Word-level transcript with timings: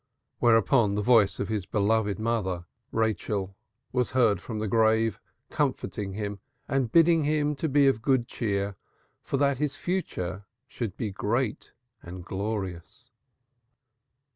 Thereupon 0.41 0.95
the 0.95 1.03
voice 1.03 1.39
of 1.39 1.47
his 1.47 1.67
beloved 1.67 2.17
mother 2.17 2.65
Rachel 2.91 3.55
was 3.91 4.09
heard 4.17 4.41
from 4.41 4.57
the 4.57 4.67
grave, 4.67 5.19
comforting 5.51 6.13
him 6.13 6.39
and 6.67 6.91
bidding 6.91 7.23
him 7.25 7.53
be 7.53 7.85
of 7.85 8.01
good 8.01 8.25
cheer, 8.27 8.77
for 9.21 9.37
that 9.37 9.59
his 9.59 9.75
future 9.75 10.47
should 10.67 10.97
be 10.97 11.11
great 11.11 11.73
and 12.01 12.25
glorious. 12.25 13.11